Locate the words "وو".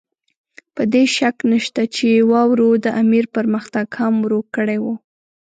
4.83-4.95